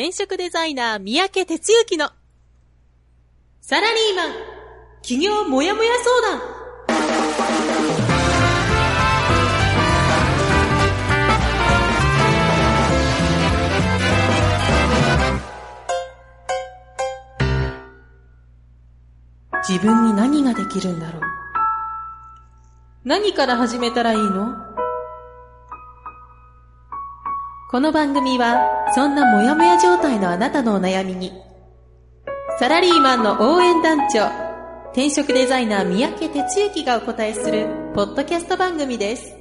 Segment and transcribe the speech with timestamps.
[0.00, 2.10] 転職デザイナー三宅哲之の
[3.60, 4.32] サラリーマン
[5.02, 5.90] 企業もやもや
[6.22, 6.40] 相談。
[19.68, 21.22] 自分に何ができるんだろう？
[23.04, 24.67] 何から始めたらいいの？
[27.70, 31.34] この番組は、そんなモヤモヤ状態のあなたのお悩みに、
[32.58, 34.24] サラリーマンの応援団長、
[34.92, 39.36] 転職デザイナー三宅哲之がお答えする、ポッドキャスト番組です。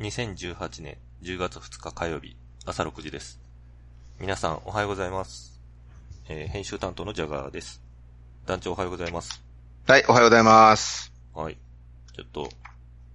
[0.00, 3.40] 2018年10月2日火曜日朝6時です。
[4.20, 5.58] 皆さんおはようございます。
[6.28, 7.80] えー編集担当のジャガーです。
[8.44, 9.42] 団長おはようございます。
[9.86, 11.10] はい、おはようございます。
[11.32, 11.56] はい。
[12.14, 12.46] ちょっと、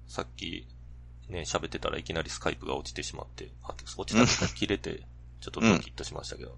[0.08, 0.66] さっき、
[1.30, 5.04] ね、喋ってたらいきなりスカイプが落ちてしまって、あ落ちたとか切れて、
[5.42, 6.56] ちょっとドキッとしましたけど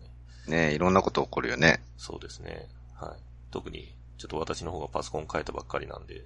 [0.48, 0.68] ね。
[0.70, 1.84] ねいろんなこと起こるよね。
[1.98, 2.68] そうですね。
[2.95, 3.20] はい。
[3.51, 6.23] 特に、ちょっと私の方がパソコン変えたばっかりなんで、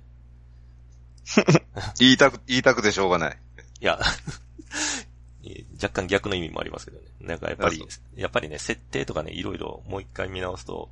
[2.00, 3.38] 言いたく、言いたくてしょうがない。
[3.82, 4.00] いや、
[5.82, 7.08] 若干逆の意味もありますけどね。
[7.20, 10.90] なんかやっぱりやっぱりね、設定とかね、いろいろもう一回見直すと、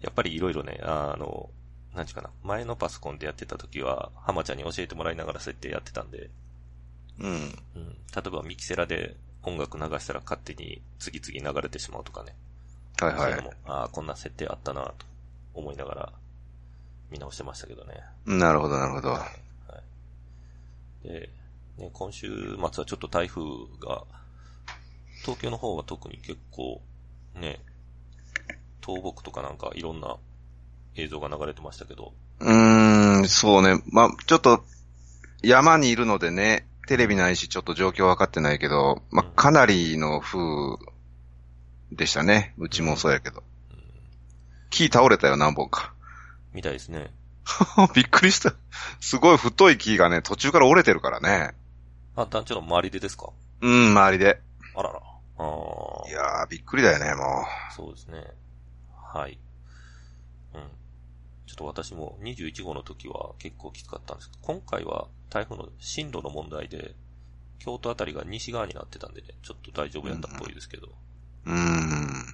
[0.00, 1.50] やっぱりいろいろね、あの、
[1.94, 6.30] なんちゅうかな、前のパソコンでやってた時は、浜ちゃんに教えてもらいながら設定やってたんで、
[7.20, 7.30] うん。
[7.30, 12.34] うん、例えばミキセラで音楽流したら勝手に次々流れてしまうとかね。
[13.00, 15.06] はいはいそういうのも。、ああ、こんな設定あったなと
[15.54, 16.12] 思いながら
[17.10, 17.94] 見直してましたけどね。
[18.26, 19.18] なるほど、なるほど。
[21.02, 21.30] で、
[21.78, 23.42] ね、今週末はちょっと台風
[23.80, 24.04] が、
[25.22, 26.82] 東京の方は特に結構、
[27.34, 27.60] ね、
[28.84, 30.16] 倒木とかなんかいろんな
[30.96, 33.82] 映像が流れてましたけど、うーん、そうね。
[33.90, 34.64] まあ、ちょっと、
[35.42, 40.38] 山にいるのでね、テレビないし、ちょっと状況分かってないけど、まあ、かなりの風
[41.92, 42.54] でしたね。
[42.58, 43.42] うちもそうやけど。
[44.70, 45.92] 木倒れたよ、何本か。
[46.52, 47.12] みたいですね。
[47.94, 48.54] びっくりした。
[49.00, 51.54] すごい太い木がね、途中から折れてるからね。
[52.16, 53.30] あ、団長の周りでですか？
[53.60, 54.40] うん、周りで。
[54.74, 55.00] あらら。
[55.38, 58.24] ああい、やー、びっくりだよね、もそうですね。
[59.12, 59.38] はい。
[60.54, 60.62] うん。
[61.46, 66.94] ちょっと私も21号の時は結構きつかったんですけど、今回は台風の進路の問題で、
[67.58, 70.88] 京都あたりが西側になってたんでね、ちょっと大丈夫やったっぽいですけど、
[71.46, 71.52] う。
[71.52, 71.54] ん。
[71.54, 72.26] うん。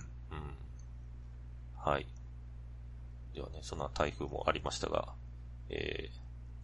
[1.76, 2.06] はい。
[3.34, 5.12] ではね、そんな台風もありましたが、
[5.68, 6.16] えー、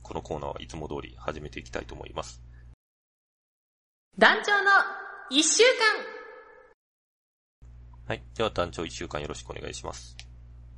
[0.02, 2.42] このコーナーはいつも通り始めていきたいと思います。
[4.18, 4.70] 団長の
[5.30, 5.68] 一週間
[8.06, 8.22] はい。
[8.34, 10.16] では団長1週間よろしくお願いします。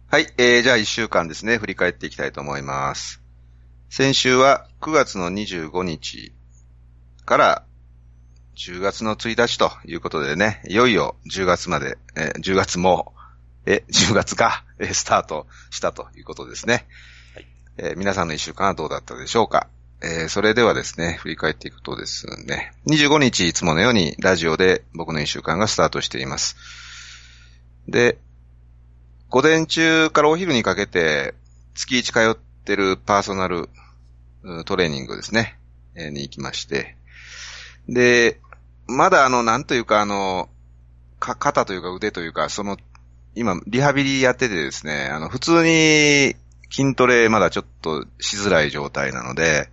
[0.09, 3.24] はい、えー、じゃあ一週間ですね、振り返っていきたいと思います。
[3.91, 6.33] 先週は9月の25日
[7.25, 7.65] から
[8.57, 13.13] 10月の1日ということでね、いよいよ10月まで、えー10月も、
[13.67, 16.87] え、10月か、えースタートしたということですね。
[17.35, 17.47] はい
[17.79, 19.69] えー皆さんの一週間はどうだったでしょうか
[20.03, 26.57] えーそれではですね、振り返っていくとですね、25日いつものようにラジオで僕の一週間がスタートしています。
[27.89, 28.19] で、
[29.31, 31.35] 午前中からお昼にかけて、
[31.75, 33.69] 月1通ってるパーソナル
[34.65, 35.59] トレーニングですね、
[35.95, 36.97] えに行きまして。
[37.89, 38.41] で、
[38.87, 40.49] まだあの、なんというかあの、
[41.19, 42.77] か、肩というか腕というか、その、
[43.35, 46.35] 今、リハビリやっててですね、あの、普通に
[46.71, 49.69] 筋トレまだちょっとしづらい状態なので、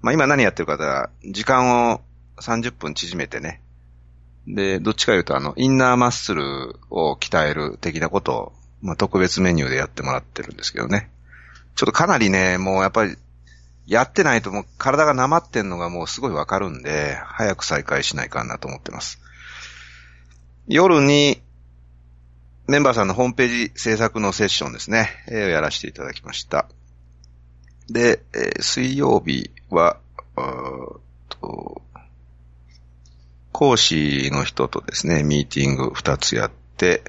[0.00, 2.00] まあ今何やってるかというと時間を
[2.38, 3.60] 30分縮めてね、
[4.46, 11.10] で、どっちか言うと、あの、インナーマッスルを鍛える的なことを、まあ、特別メニューでやってもらってるんですけどね。
[11.74, 13.16] ちょっとかなりね、もうやっぱり、
[13.86, 19.20] やってないともう体がなまってんのがもうすごいわかるんで、早く再開しないかなと思ってます。
[20.68, 21.42] 夜に、
[22.68, 26.68] メンバーさんのホームページ制作のセッションですね、えーやらせていただきました。
[27.88, 29.98] で、えー水曜日は、
[31.28, 31.82] と、
[33.50, 37.02] 講師の人とですね、ミーティング2つやって、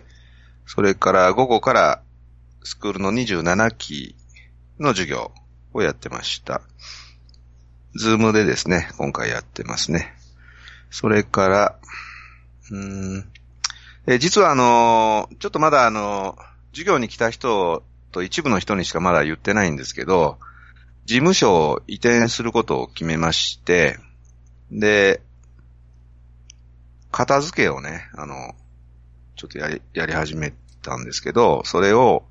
[0.65, 2.01] それから午後から
[2.63, 4.15] スクールの27期
[4.81, 5.31] の授業
[5.73, 6.61] をやってました。
[7.95, 10.13] ズームでですね、今回やってますね。
[10.89, 11.79] それから、
[12.71, 13.31] うん、
[14.07, 16.37] え実はあの、ちょっとまだあの、
[16.71, 20.39] 授業に来た人と一部の人にしかまだ言ってないんですけど、
[21.05, 23.99] 事務所を移転することを決めまして、
[24.71, 25.21] で、
[27.11, 28.55] 片付けをね、あの、
[29.35, 32.23] ちょっとやり、やり始めたんですけど、それを、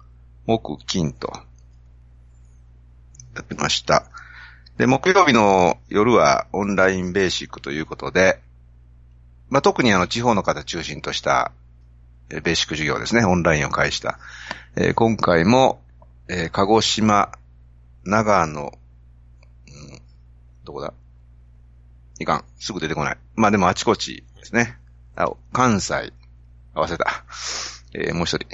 [0.47, 1.33] 木、金と、
[3.35, 4.05] やってました。
[4.77, 8.41] で、木曜日の夜はオンラインベーシックということで、
[9.49, 11.53] まあ、特にあの、地方の方中心とした、
[12.31, 14.19] えー、ベーシック授業ですね、オンラインを介した。
[14.77, 15.83] えー、今回も、
[16.29, 17.33] えー、鹿児島、
[18.05, 20.01] 長野、うん、
[20.65, 20.95] どこだ？
[22.21, 22.45] いかん。
[22.59, 23.19] すぐ出てこない。
[23.35, 24.79] まあでもあちこちですね。
[25.17, 26.13] あ、関西。
[26.75, 27.25] 合わせた。
[27.93, 28.47] えー、もう一人。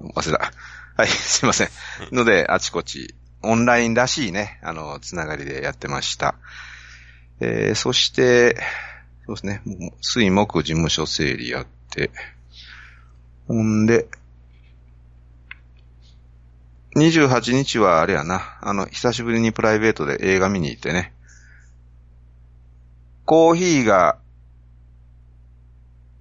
[0.00, 0.52] 忘れた。
[0.96, 1.68] はい、すいません。
[2.12, 3.14] ので、あちこち、
[3.44, 6.34] オンラインらしいね、あの、つながりでやってました。
[7.40, 8.56] えー、そして、
[9.26, 9.62] そうですね、
[10.00, 12.10] 水木事務所整理やって、
[13.48, 14.08] ほんで、
[16.96, 21.12] 28日はあれやな、あの、久しぶりにプライベートで映画見に行ってね、
[23.24, 24.18] コーヒーが、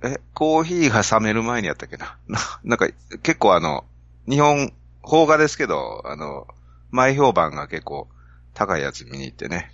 [0.03, 2.17] え、コーヒーが冷める前にやったっけな。
[2.27, 2.87] な なんか、
[3.21, 3.85] 結構あの、
[4.27, 4.73] 日本、
[5.05, 6.47] 邦画ですけど、あの、
[6.93, 8.07] 前評判が結構
[8.53, 9.71] 高いやつ見に行ってね。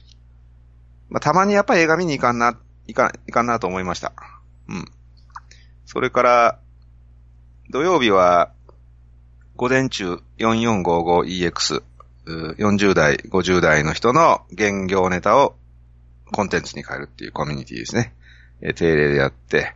[1.09, 2.57] まあ、たまにやっぱ映画見に行かんな、
[2.87, 4.13] 行か、行かんなと思いました。
[4.69, 4.85] うん。
[5.85, 6.59] それから、
[7.69, 8.53] 土曜日は、
[9.57, 11.83] 午前中 4455EX、
[12.25, 15.55] 40代、50代の人の現業ネタを
[16.31, 18.13] コンテンツに変えるっていうコミュニティですね。
[18.61, 19.75] え定例でやって、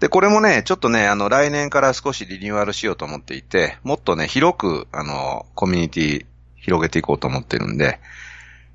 [0.00, 6.26] で、これもね、ちょっとね、あの、来年から少しリニューアルしようと思っていて、もっとね、広く、あの、コミュニティ
[6.62, 8.00] 広げていこうと思ってるんで、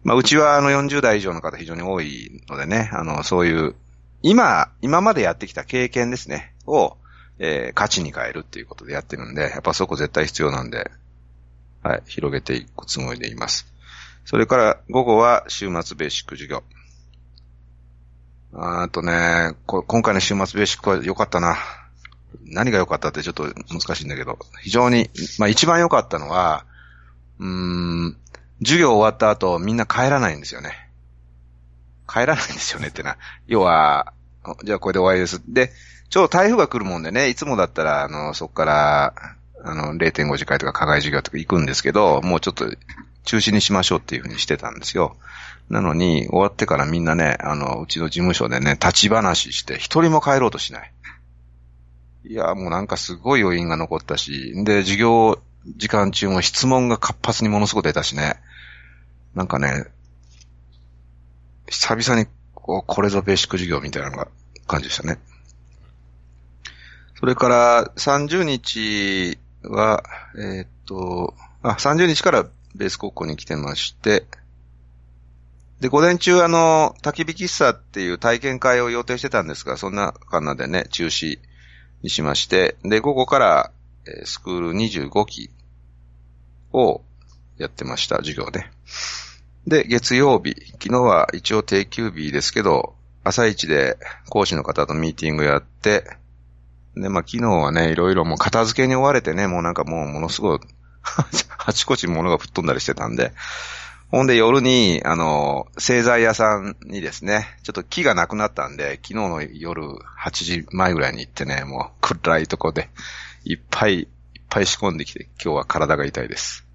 [0.04, 3.76] まあ、うちはあの40代以上の方非常に多いのでね、あの、そういう、
[4.22, 6.98] 今、今までやってきた経験ですね、を、
[7.40, 10.92] えー、価値に変えるっていうことでやってるんで、やっぱそこ絶対必要なんで、
[11.84, 13.68] はい、広げていくつもりでいます。
[14.26, 16.64] それから午後は週末ベーシック授業。
[18.54, 21.58] あとね、今回の週末ベーシックは良かったな。
[22.44, 26.66] 何が良かったってちょっと難しいんだけど、非常に、まあ一番良かったのは、
[27.40, 28.18] うーん、
[28.60, 30.90] 授業終わった後みんな帰らないんですよね。
[32.08, 33.18] 帰らないんですよねってな。
[33.48, 34.14] 要は、
[34.64, 35.42] じゃあこれで終わりです。
[35.48, 35.72] で、
[36.10, 39.14] ちょうど台風が来るもんでね、いつもだったら、あの、そこから、
[39.64, 42.66] あの、0.5次会とか課外授業とか行くんですけど、もうちょっと
[43.26, 45.18] 中止にしましょうっていうふうにしてたんですよ。
[45.70, 50.94] なのに、終わってからみんなね、あの、うちの事務所でね、立ち話して、一人も帰ろうとしない。
[52.30, 58.40] いや、もうなんかすごい余韻が残ったし、で、授業時間中も質問が活発にものすごく出たしね。
[59.36, 59.86] なんかね、
[61.68, 64.28] 久々にこう、これぞベーシック授業みたいなのが
[64.68, 65.20] 感じでしたね。
[67.20, 70.04] それから30日は、
[70.38, 71.34] えー、っと、
[71.64, 72.46] あ、30日から
[72.76, 74.26] ベース高校に来てまして、
[75.80, 81.40] で、午前中あの、焚き火喫茶っていう体験会を予定してたんですが、そんなかんなでね、中止
[82.02, 83.72] にしまして、で、午後から、
[84.08, 85.50] え、スクール25期
[86.74, 87.02] を
[87.58, 88.66] やってました、授業で。
[89.66, 93.98] で、月曜日、昨日は一応定休日ですけど、朝一で
[94.30, 96.06] 講師の方とミーティングやって、
[96.96, 100.60] で、まあ昨日はね、いろいろもう片付けに追われてね、もうなんかもうものすごい
[101.66, 103.34] あちこち物が吹っ飛んだりしてたんで、
[104.10, 112.90] ほんで夜に、あの、製材屋さんにですね、ちょっと木がなくなったんで、昨日の夜8時前ぐらいに行ってね、もう暗いとこで、
[113.50, 114.08] いっぱいいっ
[114.50, 116.68] ぱい仕込んできて、今日は体が痛いです。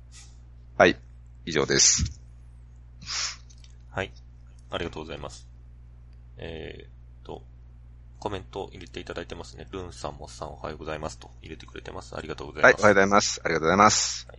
[0.78, 0.96] はい、
[1.44, 2.18] 以上です。
[3.90, 4.10] はい、
[4.70, 5.46] ありがとうございます。
[6.38, 7.42] えー、と、
[8.18, 9.68] コメント入れていただいてますね。
[9.70, 12.16] ルンさんもさんおはようございますと入れてくれてます。
[12.16, 12.72] ありがとうございます。
[12.72, 13.40] はい、おはようございます。
[13.44, 14.26] ありがとうございます。
[14.30, 14.38] はい、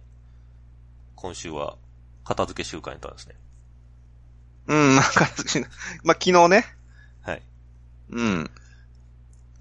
[1.13, 1.77] 今週は
[2.23, 3.35] 片付け習慣やったんですね。
[4.69, 5.67] うん、まあ、片付け、
[6.03, 6.65] まあ、昨日ね。
[7.21, 7.43] はい。
[8.09, 8.49] うん。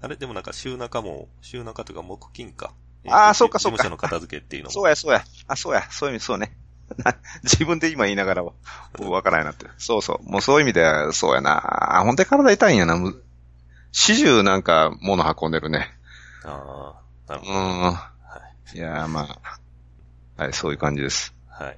[0.03, 2.73] あれ、でもなんか週中も、週中というか木金か。
[3.07, 3.77] ああ、そうかそうか。
[3.77, 4.71] 事務所の片付けっていうのも。
[4.71, 5.23] そうや、そうや。
[5.47, 5.87] あ、そうや。
[5.91, 6.55] そういう意味、そうね。
[7.43, 8.51] 自分で今言いながらは、
[8.99, 9.65] わからないなって。
[9.77, 10.29] そうそう。
[10.29, 11.99] もうそういう意味では、そうやな。
[11.99, 12.95] あ、本当に体痛いんやな。
[13.93, 15.87] 始終なんか物運んでるね。
[16.43, 16.95] あ
[17.27, 17.59] あ、なるほど。
[17.59, 17.81] うん。
[17.83, 18.11] は
[18.73, 18.77] い。
[18.77, 19.21] いやま
[20.37, 20.43] あ。
[20.43, 21.33] はい、そういう感じです。
[21.47, 21.77] はい。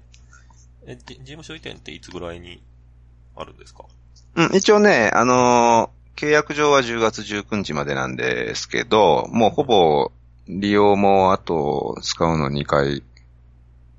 [0.87, 2.63] え、事務所移転っていつぐらいに
[3.35, 3.85] あるんですか？
[4.35, 10.11] うん、一応ね、あのー、契約上は10月19日までなんですけど、もうほぼ
[10.47, 13.03] 利用もあと使うの2回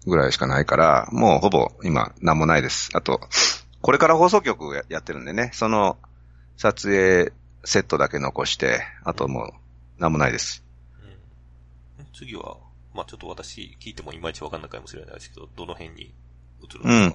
[0.07, 2.91] ぐらいしかないから、もうほぼ今何もないです。
[2.95, 3.21] あと、
[3.83, 5.99] これから放送局ややってるんでね、その
[6.57, 7.33] 撮影
[7.65, 9.51] セットだけ残して、あともう
[9.99, 10.65] 何もないです。
[11.99, 12.57] うん、次は、
[12.95, 16.15] まあちょっと私聞いてもいまいちわかんないかもしれないですけど、どの辺に、
[16.83, 17.15] うん、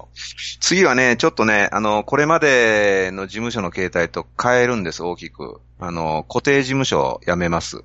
[0.60, 5.60] 次はね、ちょっとね、あの、これまでの事務所の形態と変えるんです、大きく。
[5.80, 7.82] あの、固定事務所を辞めます。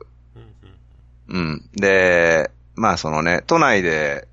[1.28, 4.28] うん、うん、で、まあそのね、都内で、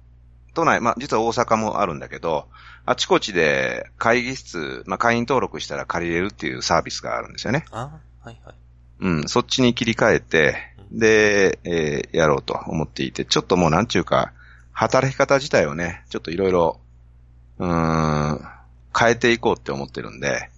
[0.54, 2.48] 都内、まあ実は大阪もあるんだけど、
[2.86, 7.66] あちこちで会議室、まあ会員登録したら借りれるっていうサービスがあるんですよね。
[7.72, 8.56] あはいはい。
[9.00, 10.56] うん、そっちに切り替えて、
[10.92, 14.32] で、えー、やろうと思っていて、ちょっともうなんちゅうか、
[14.72, 16.80] 働き方自体をね、ちょっといろいろ、
[17.64, 18.46] うーん、
[18.98, 20.50] 変えていこうって思ってるんで、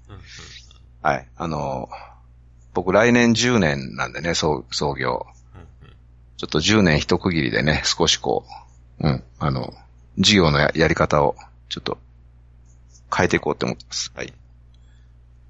[1.03, 1.89] はい、あの、
[2.74, 5.27] 僕来年10年なんでね、創創業。
[6.38, 8.45] ちょっと10年一区切りでね、少しこ
[9.00, 9.74] う、うん、あの、
[10.17, 11.35] 事業のややり方を、
[11.69, 11.97] ちょっと、
[13.15, 14.12] 変えていこうって思ってます。
[14.15, 14.33] はい。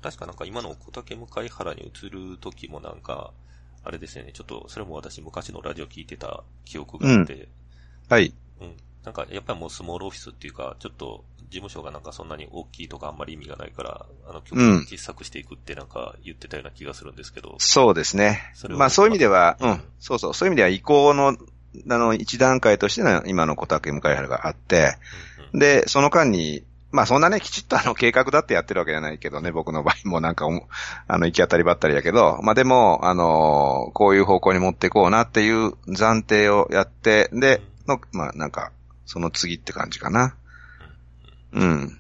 [0.04, 3.32] 確かなんか今の小竹向原に移る時もなんか、
[3.84, 7.48] あれですよね、ちょっと、それも私昔のラジオ聞いてた記憶があって、うん、
[8.10, 8.34] はい。
[8.62, 8.76] うん。
[9.04, 17.56] なんか、やっぱりもうスモールオフィスっていうか、ちょっと、事務所がなんかそんなに大きいとかあんまり意味がないから、あの、極端小さくしていくってなんか言ってたような気がするんですけど。
[17.60, 18.42] そうですね。
[18.70, 21.38] まあそういう意味では、うん、そうそう、そういう意味では移行の、
[21.90, 24.98] あの、一段階としての今の小竹向原があって、
[25.38, 30.48] うんうん、で、その間に、まあそんなね、きちっとあの計画だってやってるわけじゃないけどね、僕の場合もなんか、
[31.08, 38.72] あの、行き当たりばったりやけど、まあでも、あのこういう方向に持っていこうなっていう暫定をやって、で、の、まあなんか、
[39.06, 40.36] その次って感じかな。
[41.56, 42.00] うん。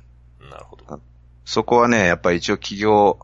[0.51, 1.01] なるほど。
[1.45, 3.19] そこはね、やっぱり一応企業、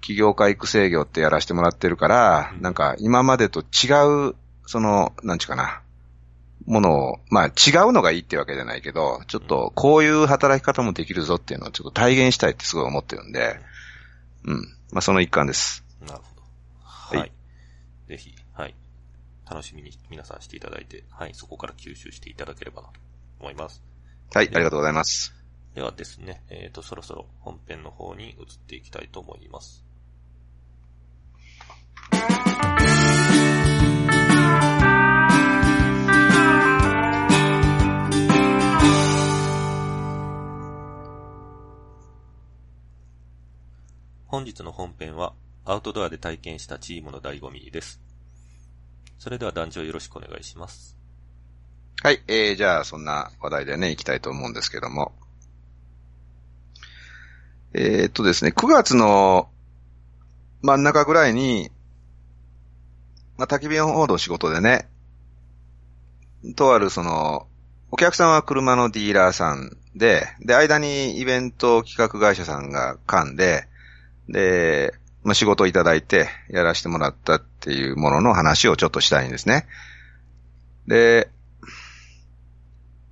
[0.00, 4.34] 企業家育成業ってやらせてもらってるから、うん、なんか今までと違う、
[4.66, 5.80] その、なんちゅうかな、
[6.66, 7.50] ものを、まあ違
[7.88, 13.60] うのがいいってわけじゃないけど、ちょっとこういう働き方もできるぞっていうのをちょっと体現したいってすごい思ってるんで、
[14.44, 14.56] うん。
[14.92, 15.84] まあその一環です。
[16.00, 16.42] なるほど。
[16.82, 17.18] はい。
[17.18, 17.32] はい、
[18.08, 18.74] ぜひ、はい。
[19.48, 22.94] 楽しみに皆さんしていただいて、はい、そこから吸収していただければなと
[23.38, 23.82] 思います。
[24.34, 25.32] はい、ありがとうございます。
[25.76, 29.84] ではですね、えっ、ー、と、そろそろ本編の方に移っていきたいと思います。
[44.26, 45.34] 本日の本編は、
[45.66, 48.00] アウトドアで体験したチームの醍醐味です。
[49.18, 50.96] それでは団長よろしくお願いします。
[52.02, 55.12] はい、えー、じゃあそんな話題でね、行きたいと思うんですけども。
[57.78, 59.50] えー、っとですね、9月の
[60.62, 61.70] 真ん中ぐらいに、
[63.36, 64.88] まあ、焚き火の方の仕事でね、
[66.56, 67.46] とあるその、
[67.90, 73.68] お客さんは車のディーラーさんで、で、間にイベント企画会社さんが噛んで、
[74.26, 79.66] で、まあ、仕事をいただいてやらせてもらったっていうものの話をちょっとしたいんですね。
[80.86, 81.28] で、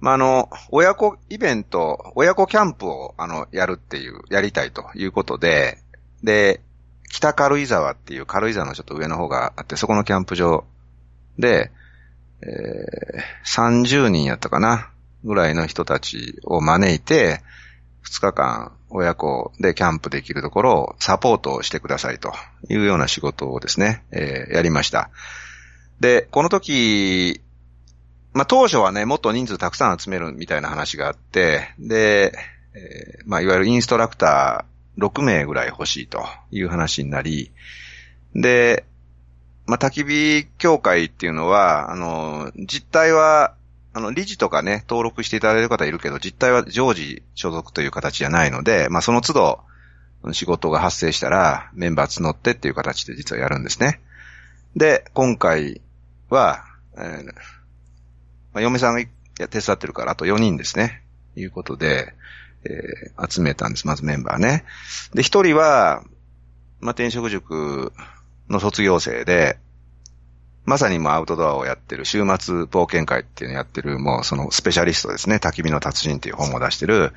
[0.05, 5.79] まあ、あの、親子イベント、親子キャンプを、あの、やるっていう、やりたいということで、
[6.23, 6.61] で、
[7.09, 10.65] 北軽井沢っていう軽井沢のちょっと上の方があって、そこのキャンプ場
[11.39, 11.71] で、
[12.43, 14.91] えー、30人やったかな、
[15.25, 17.41] ぐらいの人たちを招いて、
[18.05, 22.35] 2日間親子でキャンプできるところをサポートしてくださいと
[22.69, 25.09] いうような仕事をですね、えー、やりました。
[25.99, 27.41] で、この時、
[28.35, 32.37] まあ、当初はね、もっと人数たくさん集めるみたいな話があって、で、
[32.75, 37.53] えー、まあ、いわゆるインストラクター6名ぐらい欲しいという話になり、
[38.35, 38.85] で、
[39.67, 43.55] まあ、焚き火協会っていうのは、あの、実態は、
[43.93, 49.61] あの、理事とかね、登録していただいてる方いるけど、実態は常時所属という形じゃないので、まあ、その都度、
[50.33, 54.01] 仕事が発生したら、メンバー募ってっていう形で実はやるんですね。
[54.75, 55.81] で、今回
[56.31, 56.65] は、
[56.97, 57.64] えー
[58.55, 59.09] まあ、嫁さんがい
[59.39, 61.03] や手伝ってるから、あと4人ですね。
[61.37, 62.15] いうことで、
[62.65, 63.87] えー、集めたんです。
[63.87, 64.65] まずメンバーね。
[65.13, 66.03] で、1人は、
[66.81, 67.93] まあ、転職塾
[68.49, 69.59] の卒業生で、
[70.65, 75.37] まさにもうアウトドアをやってる、週末冒険会っていうのをやってる、もうそのスペシャリストですね。
[75.37, 77.13] 焚き火の達人っていう本を出してる、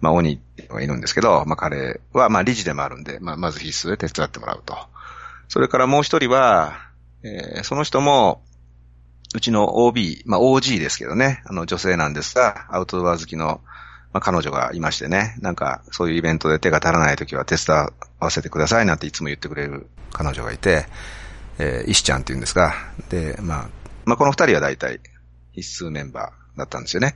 [0.00, 4.76] まあ、鬼がいるんですけど、まあ、彼は、ま、理事でもあるんで、まあ、まず必須で手伝ってもらうと。
[5.48, 6.74] それからもう一人は、
[7.22, 8.42] えー、その人も、
[9.34, 13.60] うちの OB、まあ OG ですけどね、あの女性なんですが、アウトドア好きの、
[14.12, 17.88] まあ、彼女がいましてね、なんかそういうイベントで手が足らない時は手伝
[18.20, 20.84] わせてくださいなんていつも言ってくれる彼女がいて、
[21.58, 22.74] えー、石ちゃんって言うんですが、
[23.08, 23.68] で、まあ、
[24.04, 25.00] まあこの二人は大体
[25.52, 27.14] 必須メンバーだったんですよね。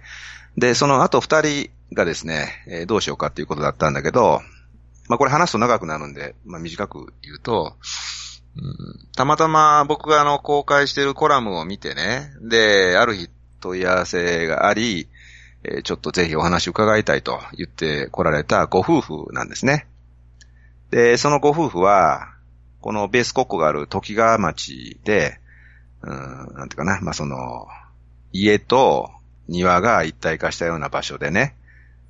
[0.57, 4.41] で、その後二人がですね、えー、どうしようかっていうことだったんだけど、
[5.09, 7.77] まあこれ話すと長くなるんで、まあ短く言うと、
[9.15, 15.09] たまたま僕があの公開してるコラムを見てね、で、ある日問い合わせがあり、
[15.65, 19.87] えー、ちょっとぜひお話伺いたいと言って来られたご夫婦なんですね。
[20.91, 22.33] で、そのご夫婦は、
[22.81, 25.41] このベース国庫がある時川町で、
[26.03, 27.67] うん、なんていうかな、まあ、その、
[28.33, 29.11] 家と
[29.49, 31.57] 庭が一体化したような場所でね、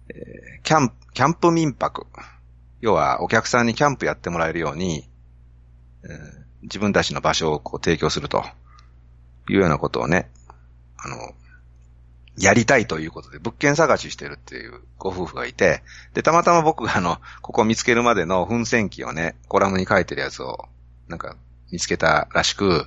[0.09, 2.07] えー、キャンプ、キャンプ民泊。
[2.81, 5.09] 要はお客さんにキャンプやってもらえるように、
[6.63, 8.45] 自分たちの場所をこう提供すると
[9.49, 10.31] いうようなことをね、
[10.99, 11.17] あの、
[12.39, 15.83] やりたいということで物件探ししてるっていうご夫婦がいて、
[16.13, 20.67] で、たまたま僕があの、ここ見つけるまでの噴泉機をね、コラムに書いてるやつを、
[21.09, 21.37] なんか、
[21.73, 22.87] 見つけたらしく、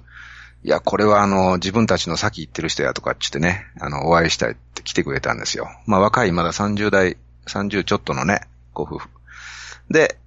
[0.64, 5.68] いや、これはあの、自分たちの先行ってる人やとかってね、あの、お会いしたいって来てくれたんですよ。
[5.86, 8.42] まあ若い、まだ30代、30ちょっとのね、
[8.74, 9.10] ご夫婦。
[9.90, 10.20] で、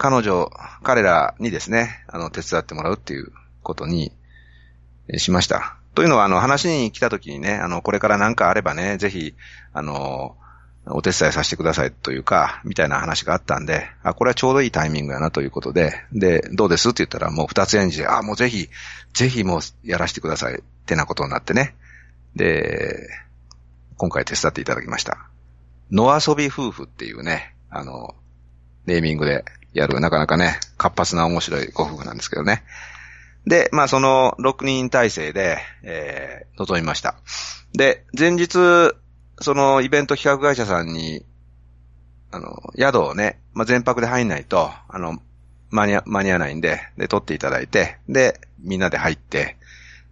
[0.00, 0.50] 彼女、
[0.82, 4.12] 彼らにですね、あの、手伝ってもらうっていうことに
[5.18, 5.76] しました。
[5.94, 9.34] というのは、あの、話に来た時にね、あの、これから何かあればね、ぜひ、
[9.74, 10.38] あの、
[10.86, 18.70] お手伝いさせてくださいというか、みたいな話があったんで、あ、これはちょうどいいタイミングやなということで、で、どうですって言ったらもう二つ演じで、あ、もうぜひ、
[19.12, 21.74] ぜひもうやらせてくださいってなことになってね。
[22.34, 23.06] で、
[23.98, 25.28] 今回手伝っていただきました。
[25.90, 28.14] 野遊び夫婦っていうね、あの、
[28.86, 32.62] ネーミングでやる、なかなかね、活発な面白いご夫婦なんですけどね。
[33.46, 37.14] で、まあその6人体制で、えー、臨みました。
[37.72, 38.94] で、前日、
[39.40, 41.24] そのイベント企画会社さんに、
[42.30, 45.18] あの、宿をね、まあ、全泊で入んないと、あの、
[45.70, 49.56] 間に、間に合わないんで、で、取っていただいて、で、みんなで入って、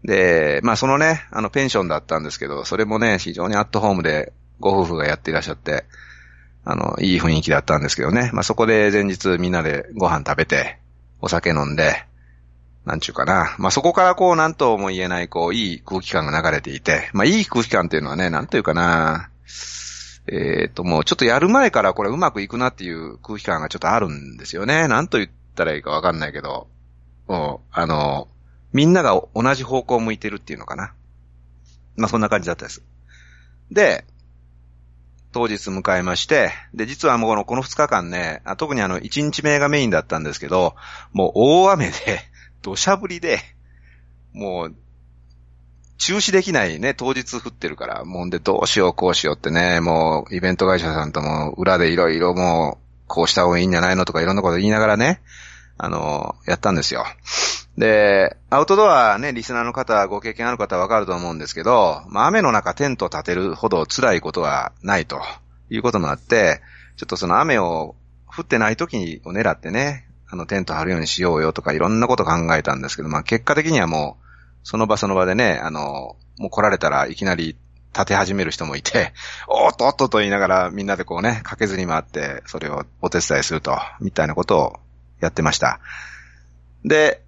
[0.04, 5.84] で、まあ、そのね、あの、ペンションだったんですけど、それもね、非常にアットホームで、ご夫婦がやっていらっしゃって、
[6.70, 8.28] あの、いい雰囲気だったんですけどね。
[8.34, 10.78] まあ、そこで前日みんなでご飯食べて、
[11.22, 12.04] お酒飲んで、
[12.84, 13.56] なんちゅうかな。
[13.58, 19.30] まあ、そこからこう、なんとも言えない、こう、いい空気感が流れていて、まあ、いい空気感っていうのはね、なんというかな。
[20.26, 24.88] えっ、ー、と、もうちょっとやる前からこれうまくいくなっていう空気感がちょっとあるんですよね。
[24.88, 26.68] なんと言ったらいいかわかんないけど、
[27.28, 28.28] もう、あの、
[28.74, 30.92] みんなが同じ方向を向いてるっていうのかな。
[31.96, 32.82] まあ、そんな感じだったです。
[33.70, 34.04] で、
[35.32, 40.74] 当日迎えまして、で、実はもうこのこの2日間ね、特にあの1日目がメインだったんですけど、
[41.12, 41.94] もう大雨で、
[42.62, 43.40] 土砂降りで、
[44.32, 44.74] もう、
[45.98, 55.20] 中止できないね、当日降ってるから、もんでどうしようこうしようってね、もうイベント会社さんとも裏でいろいろもう、こうした方がいいんじゃないのとかいろんなこと言いながらね、
[55.78, 57.04] あの、やったんですよ。
[57.76, 65.20] で、アウトドアね、リスナーの方、ご経験ある方はわかると思うんですけど、まあ雨の中テントを立てるほど辛いことはないと
[65.70, 66.60] いうこともあって、
[66.96, 67.94] ちょっとその雨を
[68.26, 74.24] 降ってない時を狙ってね、あの、テント張るようにしようよとか、いろんなこと考えたんですけど、まあ、結果的にはもう、
[74.62, 77.56] その場その場でね、あの、もう来られたらいきなり
[77.94, 79.12] 立て始める人もいて、
[79.48, 84.76] おっとっとと言いながらみんなでこうね、駆けずに回って、それをお手伝いすると、みたいなことを
[85.20, 85.80] やってました。
[86.84, 87.22] で、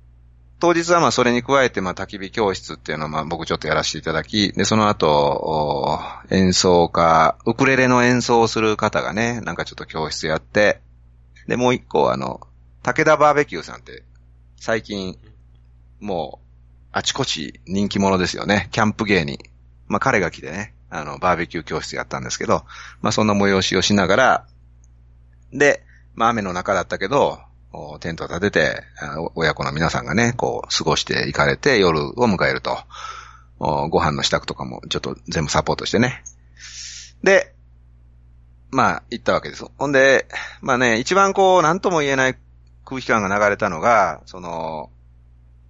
[0.61, 5.99] 当日はまあそれに加えてまあ焚き火教室っていうのをまあ僕ちょっとやらせていただき、で、その後、
[6.31, 10.81] 演奏家、ウクレレの演奏をする方がね、なんかちょっと教室やって、
[11.49, 12.41] で、もう一個あの、
[12.83, 14.05] 武田バーベキューさんって、
[14.57, 15.19] 最近、
[15.99, 16.47] もう、
[16.93, 18.69] あちこち人気者ですよね。
[18.73, 19.39] キャンプ芸人。
[19.87, 22.65] まあ、彼が来てね、あの、バーベキュー教室やったんですけど、
[23.01, 24.47] まあ、そんな催しをしながら、
[25.53, 25.83] で、
[26.15, 27.41] まあ、雨の中だったけど、
[28.01, 28.83] テントを立てて、
[29.35, 32.79] 親子の皆さんがね、こう、過ごして行かれて夜を迎えると。
[33.59, 36.25] ご飯の支度とかもちょっと全部サポートしてね。
[37.23, 37.55] で、
[38.71, 39.65] まあ、行ったわけです。
[39.77, 40.27] ほんで、
[40.63, 42.39] まあね、一番こう、なんとも言えない
[42.85, 44.91] 空気感が流れたのが、その、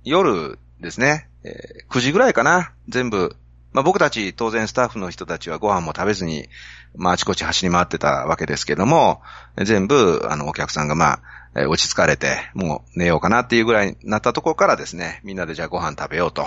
[0.05, 3.37] 夜ですね、えー、9時ぐらいかな、全部。
[3.73, 6.49] まあ僕たち当然スタッフの人たちはご飯も食べずに、
[6.97, 9.23] まああちこち走り回ってたわけですけども、
[9.57, 11.23] 全部、あのお客さんがまあ、
[11.55, 16.47] え、落ち着かれて、もう寝ようかなっていうぐらいになったところからですね、みんなでじゃあご飯食べようと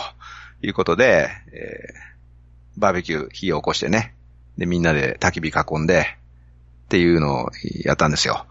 [0.62, 4.13] いうことで、えー、バーベキュー火を起こしてね、
[4.58, 6.18] でみんなで焚き火囲んで、
[6.86, 7.50] っていうのを
[7.84, 8.46] やったんですよ。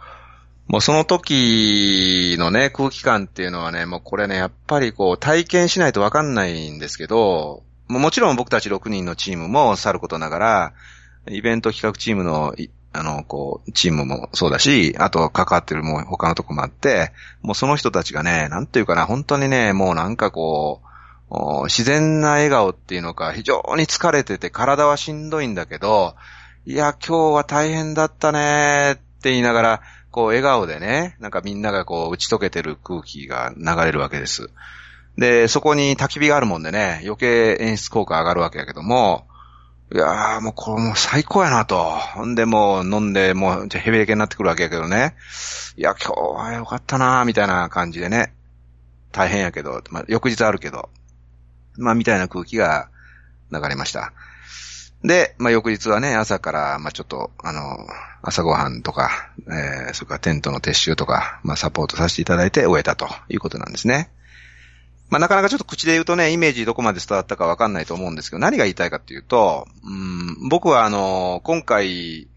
[0.67, 10.73] もうその時のね、空気感っていうのはね、もうこれね、やっぱりこう体験しないとわかんないんですけど、ももちろん僕たち6人のチームもさることながら、
[11.29, 12.55] イベント企画チームの、
[12.93, 20.83] あの、こう、チームもそうだし、あと関わってるもう他のとこもあって、もうその人たちがね、なんていうかな、本当にね、もうなんかこ
[21.31, 26.15] う、自然な笑顔っていうのか、非常に疲れてて体はしんどいんだけど、
[26.67, 34.51] いや、今日は大変だったねって言いながら、こう笑顔でね、なんかみんながこう打ち解けてる空気が流れるわけです。
[35.17, 39.27] で、そこに焚き火があるもんでね、余計演出効果上がるわけやけども、
[39.95, 41.83] いやーもうこれもう最高やなと。
[41.85, 45.15] ほんでもう飲んでもうヘベレケになってくるわけやけどね。
[45.77, 48.33] いや、今日はよかったなーみたいな感じでね。
[49.11, 50.89] 大変やけど、まあ、翌日あるけど。
[51.77, 52.89] まあ、みたいな空気が
[53.53, 54.15] 流れました。
[55.05, 57.87] で、まあ、翌日はね、朝から、まあ、ちょっと、あの、
[58.23, 64.11] 朝ごはんとか、えー、それからテントの撤収とか、まあ、サポートさせていただいて終えたということなんですね。
[65.13, 72.29] まあ、なかなかちょっと口で言うとね、イメージどこまで伝わったかわかんないと思うんですけど、何が言いたいかっていうと、うん、僕はあの、今回、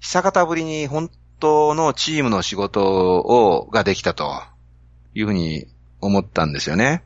[0.00, 4.42] 久方ぶりに本当のチームの仕事を、ができたと
[5.14, 5.68] いうふうに
[6.00, 7.04] 思ったんですよね。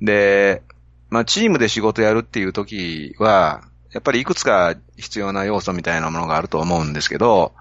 [0.00, 0.62] で、
[1.10, 7.52] まあ、チームで仕事やるっていう時は、やっぱりいくつか必要な要素みたいなものがあると思うんですけど、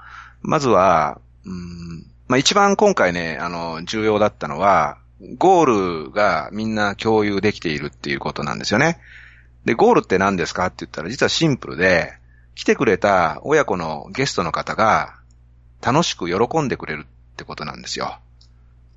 [0.43, 5.00] まずは、うんまあ、一番今回ね、あの、重要だったのは、
[5.37, 8.99] ゴールがみんな共有できているっていうことなんですよね。
[9.65, 12.13] で、ゴールって何ですかって言ったら実はシンプルで、
[12.55, 15.15] 来てくれた親子のゲストの方が
[15.81, 18.19] 楽しく喜んでくれるってことなんですよ。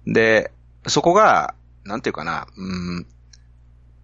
[0.07, 0.51] で、
[0.87, 3.07] そこが、なんていうかな、うん、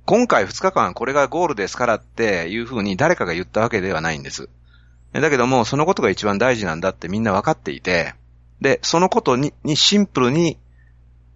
[0.06, 4.48] 今回2日間これがゴールですからっていうふうに誰かが言ったわけではないんです。
[5.12, 8.14] だけども、そのことが一番大事なんだってみんな分かっていて、
[8.60, 10.58] で、そのことににシンプルに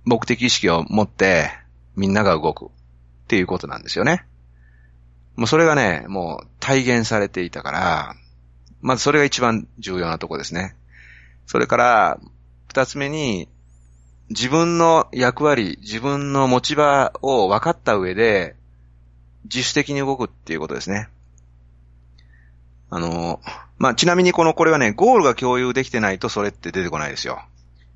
[0.05, 1.51] 目的意識を持って
[1.97, 2.69] みんなが動くっ
[3.29, 4.25] ていうことなんですよね。
[5.37, 8.15] もうそれがね、もう体現されていたから、
[8.81, 10.77] まずそれが一番重要なとこですね。
[11.47, 12.21] それから、
[12.69, 13.49] 二つ目に、
[14.31, 18.57] 自分の役割、自分の持ち場を分かった上で、
[19.45, 21.09] 自主的に動くっていうことですね。
[22.91, 23.41] あの、
[23.79, 27.43] まあ、ちなみにこの、これはね、ゴールが共有できてないとそれって出てこないですよ。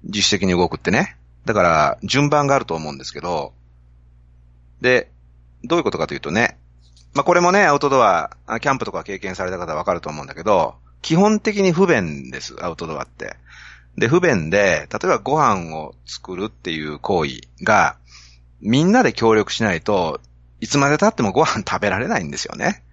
[0.04, 1.16] 自主的に動くってね。
[1.48, 3.54] だから、順番があると思うんですけど、
[4.82, 5.10] で、
[5.64, 6.58] どういうことかというとね、
[7.14, 13.36] まあ、これもね、アウトドア、キャンプとか経験された方はわかると思うんだけど、基本的に不便です、アウトドアって。
[13.96, 17.96] で、不便で、例えばご飯を作るっていう行為が、
[18.60, 20.20] みんなで協力しないと、
[20.60, 22.84] いつまで経ってもご飯食べられないんですよね。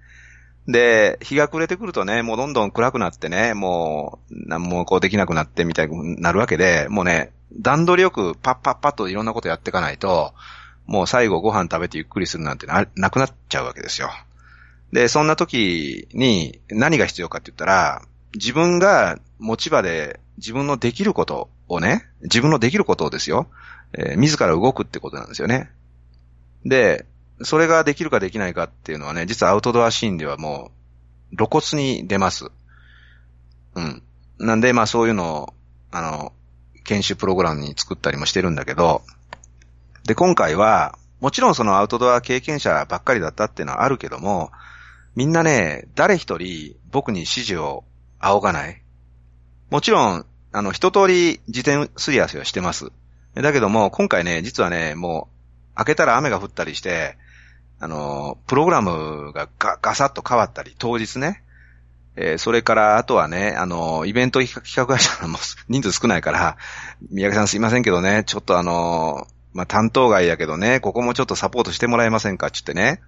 [0.68, 10.34] で、日が暮れてくるとね、もうどんどん暗くなってね、もう、なんもこうできなくなってみたいになるわけで、もうね、段取りよくパッパッパッといろんなことやっていかないと、
[10.86, 14.10] もう最後ご飯食べてゆっくりするなんてななくなっちゃうわけですよ。
[14.92, 18.02] で、そんな時に何が必要かって言ったら、
[18.34, 23.48] 自分が持ち場で自分のできることをね、自分のできることをですよ、
[23.94, 25.72] えー、自ら動くってことなんですよね。
[26.66, 27.06] で、
[27.42, 30.72] それができるかできないかっていうのはね、実はアウトドアシーンではも
[31.34, 32.50] う露骨に出ます。
[33.76, 34.04] うん。
[34.40, 35.54] なんで、まあそういうのを、
[35.92, 36.34] あの、
[36.86, 39.02] 研修プログラムに作ったりもしてるんだけど、
[40.06, 44.52] で、今回は、もちろんそのアウトドア経験者ばっかりだったっていうのはあるけども、
[45.16, 47.84] みんなね、誰一人僕に指示を
[48.20, 48.82] 仰がない。
[49.70, 52.92] もちろん、あの、一通り自転すり合わせをしてます。
[53.34, 55.30] だけども、今回ね、実はね、も
[55.74, 57.18] う、開けたら雨が降ったりして、
[57.80, 61.44] あの、プログラムがガガサッと変わったり、当日ね。
[62.18, 66.58] えー、それから、あとはね、あの、イベント企画会社も人数少ないから、
[67.12, 73.02] 宮城さんすいませんけどね、ちょっとあの、まあ、担当外やけどね、ここもちょっとサポートしてもらえませんかって言ってね。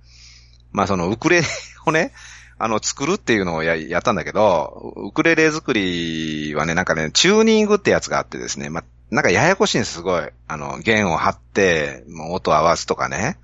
[0.72, 1.48] まあ、そのウクレレ
[1.86, 2.13] をね、
[2.60, 10.24] あの、作るっていうのをや、やったんだけど、ウクレレ作りはね、なんかね、チューニングってやつがあってですね、まあ、なんかややこしいんです、すごい。
[10.48, 13.38] あの、弦を張って、もう音を合わすとかね。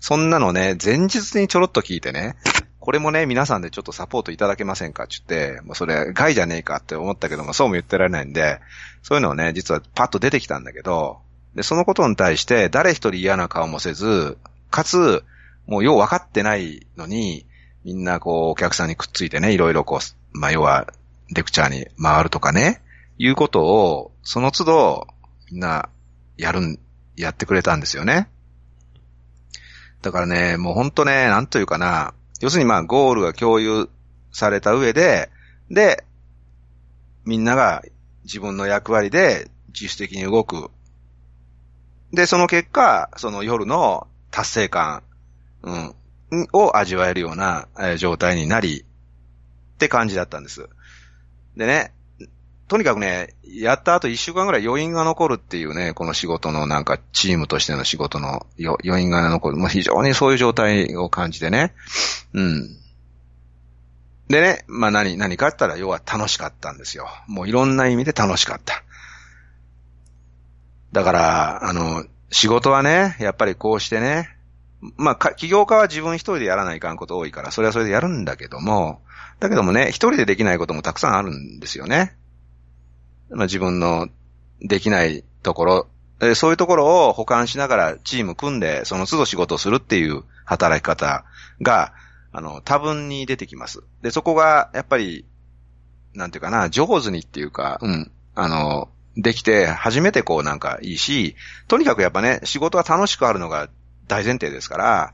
[0.00, 2.36] そんなのね、前日にちょろっと聞いてね、
[2.86, 8.60] これもね、皆さんでちょっとサポートいただけませんかって言って、もうそれ、害じゃねえかって思ったけども、そうも言ってられないんで、
[9.02, 11.18] そういうのをね、実はパッと出てきたんだけど、
[11.56, 14.38] で、そのことに対して誰一人嫌な顔もせず、
[14.70, 15.24] かつ、
[15.66, 17.44] もうよう分かってないのに、
[17.82, 20.86] みんなこうお客さんにくっついてね、いろいろこう、まあ、要は、
[21.34, 22.82] レクチャーに回るとかね、
[23.18, 25.08] いうことを、その都度、
[25.50, 25.88] みんな、
[26.36, 26.78] やるん、
[27.16, 28.28] やってくれたんですよね。
[30.02, 33.88] だからね、もうほんとね、なんというかな、要するにまあ、ゴールが共有
[34.32, 35.30] された上で、
[35.70, 36.04] で、
[37.24, 37.82] みんなが
[38.24, 40.70] 自分の役割で自主的に動く
[42.12, 45.02] で、その結果、その夜の達成感、
[45.62, 45.94] うん、
[46.52, 47.68] を味わえるような、
[47.98, 50.68] 状態になり、って感じだったんです。
[51.56, 51.92] でね、
[52.68, 59.56] とにかくね、やった後一週間ぐらい余韻が残るっていうね、この仕事のなんかチームとしての仕事の余韻が残る。
[59.56, 61.74] もう非常にそういう状態を感じてね。
[62.32, 62.68] うん。
[64.28, 67.06] でね、まあ何、何かあったら要は楽しかったんですよ。
[67.28, 68.82] もういろんな意味で楽しかった。
[70.90, 74.28] だから、あの、仕事はね、やっぱりこうしてね、
[74.96, 79.00] まあ、起業家は自分一人でやらないかんこと多いから、それはそれでやるんだけども、
[79.38, 82.16] だけどもね、一人でできないこともたくさんあるんですよね。
[83.30, 84.08] まあ、自分の
[84.60, 85.86] できないところ、
[86.34, 91.24] そういうところを保管しながらチーム組んで、その都度仕事をするっていう働き方
[91.60, 91.92] が、
[92.32, 93.82] あの、多分に出てきます。
[94.02, 95.24] で、そこが、やっぱり、
[96.14, 101.36] なんていうかな、上手にっていうか、うん、あの、できて、初めてこうなんかいいし、
[101.68, 103.68] とにかくやっぱね、仕事は楽しくあるのが
[104.08, 105.12] 大前提ですから、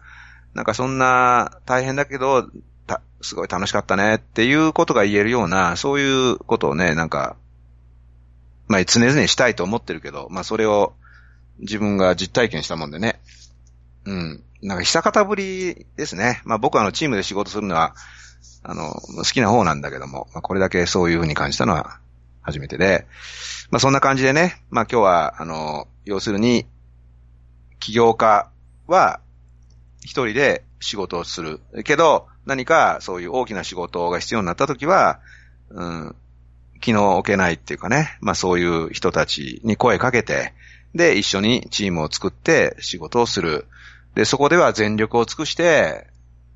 [0.55, 2.49] なんかそんな大変だけど、
[2.87, 7.37] たすごい楽しかったねっていうことが言えるような、そういうことをね、なんか、
[8.73, 10.95] まあ常々したいと思ってるけど、まあそれを
[11.59, 13.21] 自分が実体験したもんでね。
[14.07, 14.43] うん。
[14.63, 16.41] なんか久方ぶりですね。
[16.47, 17.95] まあ僕はあのチームで仕事するのは、
[18.63, 21.99] あの、好きな方なんだけども、まあこれだけそういうふうに感じたのは
[22.41, 23.07] 初めてで、
[23.71, 26.65] まあそんな感じでね、まあ今日は、あの、要するに、
[27.79, 28.49] 起業家
[28.87, 29.21] は
[30.01, 31.61] 一人で仕事をする。
[31.85, 35.21] けど、何かそういう大きな仕事が必要になったときは、
[35.69, 36.17] うん、
[36.83, 40.53] 気の置けないっていうかね、まあそういう人たちに声かけて、
[40.95, 43.67] で、一緒にチームを作って仕事をする。
[44.15, 46.07] で、そこでは全力を尽くして、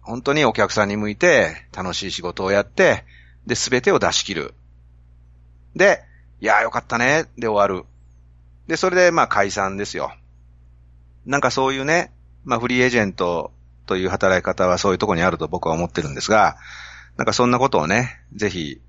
[0.02, 3.04] 本当にお客さんに向いて楽しい仕事をやって、
[3.46, 4.54] で、すべてを出し切る。
[5.74, 6.02] で、
[6.40, 7.86] いやーよかったね、で終わる。
[8.66, 10.12] で、それでまあ解散ですよ。
[11.24, 12.12] なんかそういうね、
[12.44, 13.52] まあフリーエージェント
[13.86, 16.56] という働き方はそういうとこにあると僕は思ってるんですが、
[17.16, 18.80] なんかそんなことをね、ぜひ、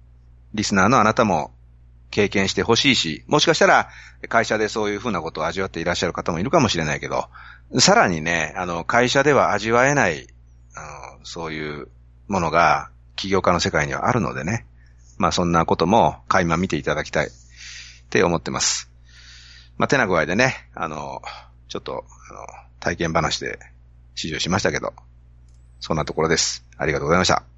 [0.54, 1.52] リスナーのあなたも
[2.10, 3.90] 経験してほしいし、もしかしたら
[4.30, 7.28] 会社でそういうふうなことを味わっていらっしゃる方もいるかもしれないけど、
[7.80, 10.28] さらにね、あの、会社では味わえない、
[10.76, 11.90] あの、そういう
[12.28, 14.66] ものが起業家の世界にはあるのでね、
[15.18, 17.30] まあそんなことも垣間見ていただきたいっ
[18.10, 18.90] て思ってます。
[19.78, 21.22] まあ手な具合でね、あの、
[21.68, 22.46] ちょっと、あの、
[22.80, 23.60] 体験話で
[24.12, 24.94] 指示をしましたけど、
[25.80, 26.66] そんなところです。
[26.78, 27.57] ありがとうございました。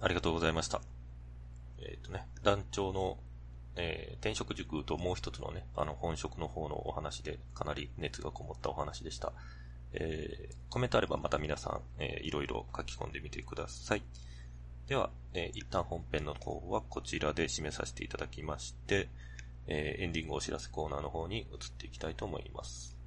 [0.00, 0.80] ありがとうございました。
[1.80, 3.18] えっ、ー、とね、団長の、
[3.76, 9.32] えー、転職塾ともう一つのね、あの、本職の方のお話で、かなり熱がこもったお話でした。
[9.92, 14.02] えー、コメントあればまた皆さん、えー、いろいろ書き込んでみてください。
[14.86, 19.08] では、えー、一旦本編の方はこちらで締めさせていただきまして、
[19.66, 22.97] えー、エンディングお知らせコーナーの方に移っていきたいと思います。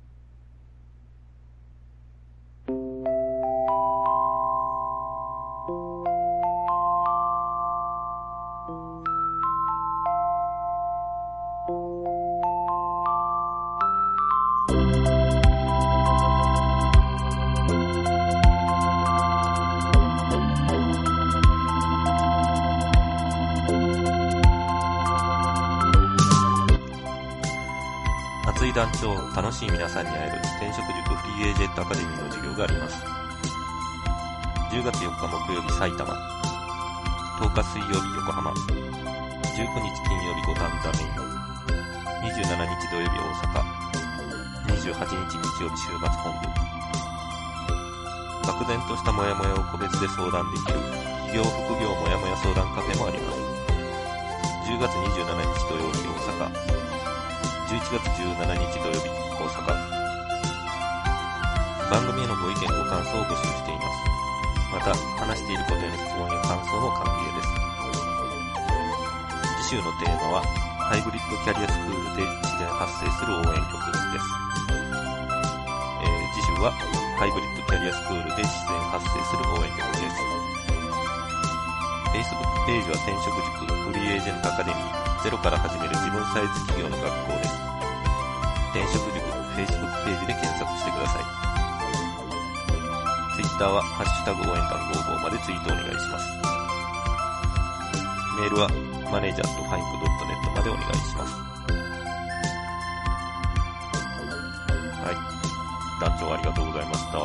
[28.81, 32.97] 団長、楽しい皆さんに会える転職塾フリーエージェントアカデミーの授業があります。
[34.73, 38.57] 10月4日木曜日埼玉、10日水曜日横浜、19
[39.53, 41.13] 日金曜日五反田メイン、
[42.25, 43.69] 27日土曜日大阪、
[44.73, 46.49] 28日日曜日週末本部。
[48.49, 50.81] 漠然としたモヤモヤを個別で相談できる
[51.29, 53.37] 企業副業モヤモヤ相談カフェもあります。
[54.65, 56.80] 10月27日土曜日大阪、
[57.71, 59.07] 11月17日土曜日、
[59.39, 59.63] 大阪。
[61.87, 63.95] 番組へのご意見ご感想を募集しています。
[64.75, 64.91] また、
[65.23, 67.47] 話していることへの質問や感想も歓迎です。
[69.71, 70.43] 次週のテーマは、
[70.83, 74.27] ハイブリッドキャリアスクールで自然発生する応援曲です。
[76.03, 80.19] えー、次週は、ハイブリッドキャリアスクールで自然発生する応援曲です。
[82.19, 83.31] Facebook ページは転職
[83.63, 87.50] 塾フリーエージェントアカデミーゼロから始める自分サイズ企業の学校です。
[88.73, 89.19] 転職塾
[89.55, 91.23] Facebook ページで検索してください。
[93.35, 96.25] Twitter はハッシュタグ応援団55までツイートお願いします。
[98.39, 98.67] メールは
[99.11, 101.35] マネージャーとファインクドットネットまでお願いします。
[105.03, 105.15] はい。
[106.01, 107.19] 団長ありがとうございました。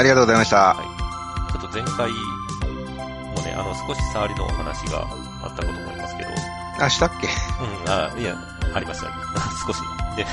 [0.00, 0.56] ありがとうございました。
[0.74, 1.52] はい。
[1.52, 5.06] ちょっと前回もね、あの少し触りのお話が
[5.42, 6.30] あったかと思いますけど、
[6.80, 7.28] あ、したっけ？
[7.28, 8.36] うん、あ、いや、
[8.74, 9.06] ありました。
[9.66, 9.80] 少し。
[10.16, 10.26] で、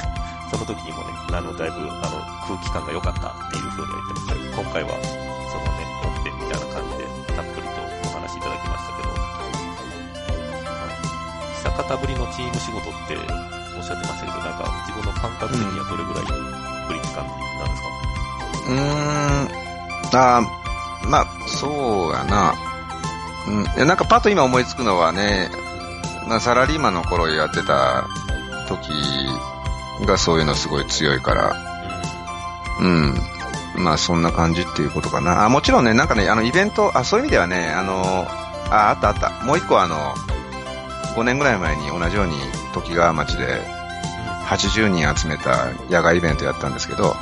[0.52, 7.74] その時にもね、あの、だいぶ、あの、空気感が良かったっていう風には言ってましたけど、今回は、そのね、本編みたいな感じで、たっぷりと
[8.10, 9.10] お話いただきましたけど、
[11.62, 17.90] 久方ぶりのチーム仕事っておっしゃってましたけど、なんか、自分の感覚的にはどれぐらいぶりって感じなんですか？
[18.68, 18.78] うー
[19.48, 19.56] ん、
[20.14, 20.42] あ
[21.08, 22.54] まあ、そうやな。
[23.48, 25.50] うん、なんかパッと今思いつくのはね、
[26.28, 28.06] まあ、サラリーマンの頃やってた
[28.68, 28.92] 時
[30.06, 31.56] がそういうのすごい強いから、
[32.80, 33.16] うん。
[33.76, 35.46] まあそんな感じっていうことかな。
[35.46, 38.28] あ、もちろんね、なんかね、あのイベント、あ、そういう意味ではね、あの、
[38.70, 39.30] あ、あったあった。
[39.46, 40.14] もう一個あの、
[41.16, 42.34] 5年ぐらい前に同じように
[42.74, 43.62] 時川町で
[44.46, 47.16] 80人集めた野外イベントやったんですけど、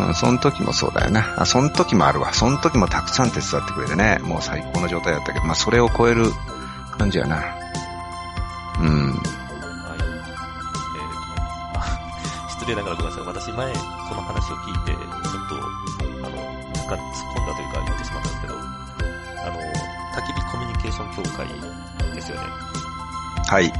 [0.00, 1.34] うん、その時もそうだよな。
[1.38, 2.32] あ、その時もあるわ。
[2.32, 6.26] その時もたくさん手伝ってくれてね、もう最高の状態だったけど、まあそれを超える
[6.98, 7.61] 感じやな。
[12.72, 12.80] うん。
[12.80, 12.80] はい。
[12.80, 13.26] えー、と、失礼れながらごめんなさい。
[13.26, 19.60] 私前、この話を聞いて、ちょっと、あの、なんか突っ込んだというか言ってしまったんですけど、あの、
[20.12, 21.46] 焚き火コミュニケーション協会
[22.14, 22.46] ですよね。
[23.46, 23.72] はい。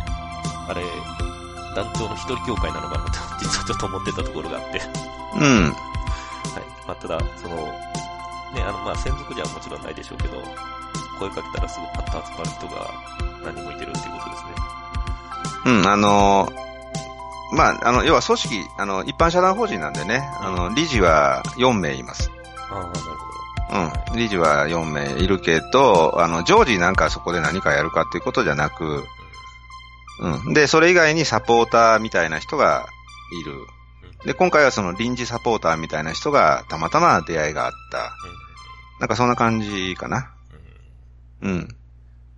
[0.69, 0.83] あれ、
[1.75, 4.79] 団長の一人協会なのかなと、 実はちょっと思ってたところがあって。
[4.79, 4.91] はい。
[5.41, 5.77] うん。
[6.87, 10.43] まあ、ただ、その、ね、あの、まあ、専属じゃもちろんないでしょうけど、
[11.19, 12.91] 声かけたらすぐパッと集まる人が
[13.45, 14.51] 何人もいてるっていうことですね。
[15.65, 16.72] うん、あのー
[17.53, 22.31] まあ、あの、要は組織、あの、一般社団法人なんでね、あの、理事は4名います。
[22.71, 23.33] ああ、なるほど。
[24.13, 24.19] うん。
[24.19, 29.05] 理事は4名いるけど、あの、常時なんかそこで何かやるかっていうことじゃなく、
[30.21, 30.55] うん。
[30.55, 32.87] で、それ以外にサポーターみたいな人が
[33.41, 33.67] いる。
[34.25, 38.15] で、今回はその臨時サポーターみたいな人がたまたま出会いがあった。
[39.01, 40.33] なんかそんな感じかな。
[41.43, 41.51] うん。
[41.51, 41.57] うん。
[41.57, 41.69] うん。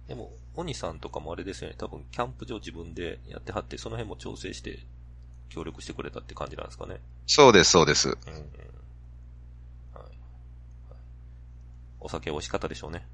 [0.09, 4.79] でも、鬼さんとかもあれですよね、多分キャンプ場自分でやってはって、その辺も調整して
[5.55, 7.01] 協力してくれたって感じなんですかね。
[7.27, 8.09] そうです、そうです。
[8.09, 8.19] うん、うん。
[8.35, 8.37] はい。
[9.95, 10.09] はい
[12.01, 13.07] お酒美味しかったでしょうね。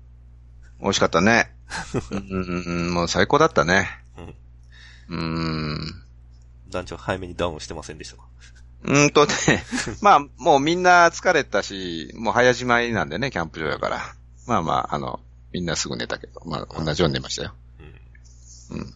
[0.81, 1.55] 美味しかったね。
[2.11, 3.89] うん、うんもう最高だったね。
[4.17, 5.19] うん。
[5.19, 6.03] うーん。
[6.71, 8.25] 団長早めにダウンしてませんでしたか？
[8.85, 9.33] うーんとね、
[10.01, 14.15] まあ、もうみんな疲れたし、もう早じまいなんでね、キャンプ場やから。
[14.47, 15.21] まあまあ、あの、
[15.53, 17.55] みんなすぐ寝たけど、まあ、同じように寝ましたよ。
[18.71, 18.79] うん。
[18.79, 18.85] うん。
[18.85, 18.95] はい。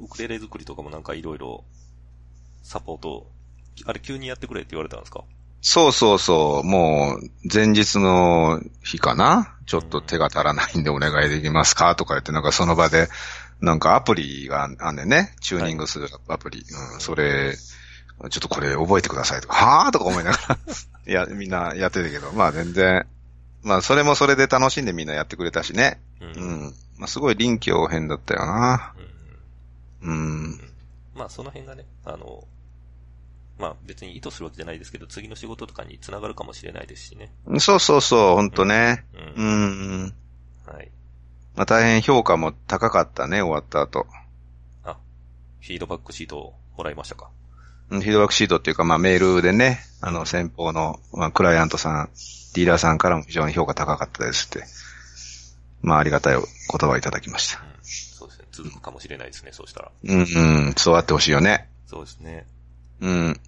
[0.00, 1.64] ウクレレ作りとかもなんかいろいろ
[2.62, 3.26] サポート、
[3.86, 5.22] あれ急にやってくれって言われたんですか？
[5.66, 9.56] そうそうそう、もう、前日の日かな？
[9.66, 11.94] ちょっと手が足らないんでお願いできますか？
[11.96, 13.08] とか言って、なんかその場で、
[13.60, 15.34] なんかアプリがあんねんね。
[15.40, 16.60] チューニングするアプリ。
[16.94, 20.58] うん、それ、ちょっとこれ覚えてくださいとか、はぁとか思いながら、
[21.06, 23.06] いや、みんなやってたけど、まあ全然、
[23.62, 25.98] まあそれもそれで楽しんでみんなやってくれたしね。
[26.20, 26.28] うん。
[26.28, 26.66] ううん。
[26.66, 26.74] ん。
[26.98, 28.92] まあすごい臨機応変だったよな。
[28.98, 29.04] うん。
[31.14, 32.44] まあその辺がね、あの、
[33.58, 37.30] まあ別に意図するわけじゃないですけど、次の仕事とかに繋がるかもしれないですしね。
[37.58, 39.04] そうそうそう、ほんとね。
[39.14, 39.40] う。
[39.40, 40.14] うんん。
[40.66, 40.90] はい。
[41.54, 44.06] まあ大変評価も高かったね、終わった後。
[44.82, 44.96] あ、
[45.60, 47.30] フィードバックシートをもらいましたか
[47.90, 52.10] うんフィードバックシートっていうか、まあメールでね、あの先方の、まあ、クライアントさん、
[52.54, 54.64] ディーラーさんからも非常に評価高かったですって。
[55.82, 56.46] まあありがたいお言
[56.90, 57.60] 葉いただきました。
[57.60, 57.73] うん。
[58.54, 59.92] 続くかもしれないですね、そうしたら。
[60.04, 60.22] うん、う
[60.70, 61.68] ん、そうあってほしいよね。
[61.86, 62.46] そうですね。
[63.00, 63.40] うん。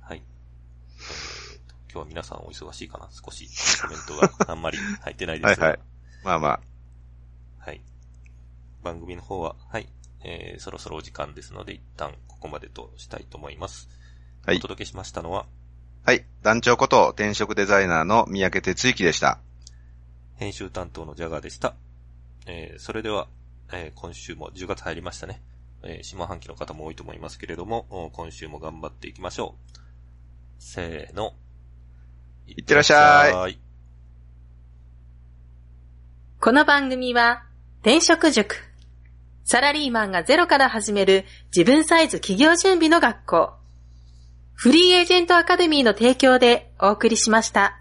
[0.00, 0.22] はい。
[0.22, 3.08] えーと今日は皆さんお忙しいかな？
[3.10, 3.48] 少し
[3.82, 5.66] コメントが あんまり入ってないですが。
[5.66, 5.80] はいはい。
[6.24, 6.60] まあまあ、
[7.58, 7.80] はい。
[8.82, 9.88] 番組の方は、はい。
[10.24, 13.88] えー、そろそろお時間ですので、一旦ここまでとしたいと思います。
[14.44, 15.46] はいお届けしましたのは、
[16.04, 16.24] はい。
[16.42, 19.40] 団長こと転職デザイナーの三宅哲之でした。
[20.36, 21.74] 編集担当のジャガーでした。
[22.46, 23.26] えー、それでは、
[23.72, 25.42] えー今週も10月入りましたね。
[25.82, 29.76] えー、下半期の方も多いと思いますけれども、お今週も頑張っていきましょう。
[30.58, 31.34] せーの。
[32.46, 33.58] いってらっしゃいい。
[36.40, 37.44] この番組は、
[37.80, 38.56] 転職塾。
[39.44, 41.24] サラリーマンがゼロから始める
[41.56, 43.52] 自分サイズ企業準備の学校。
[44.54, 47.80] フリーエージェントアカデミーの提供でお送りしました。